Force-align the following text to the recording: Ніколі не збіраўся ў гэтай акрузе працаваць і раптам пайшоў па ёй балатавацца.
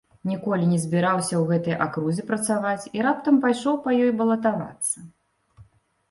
Ніколі 0.29 0.65
не 0.69 0.77
збіраўся 0.83 1.33
ў 1.39 1.41
гэтай 1.49 1.75
акрузе 1.85 2.23
працаваць 2.29 2.87
і 2.99 3.03
раптам 3.07 3.37
пайшоў 3.43 3.75
па 3.83 3.89
ёй 4.05 4.09
балатавацца. 4.23 4.97